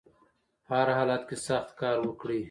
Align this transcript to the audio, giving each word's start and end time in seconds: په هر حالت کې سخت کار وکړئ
په 0.65 0.71
هر 0.79 0.87
حالت 0.97 1.21
کې 1.29 1.35
سخت 1.47 1.69
کار 1.81 1.97
وکړئ 2.03 2.39